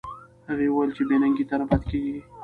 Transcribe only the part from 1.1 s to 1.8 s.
ننګۍ ته نه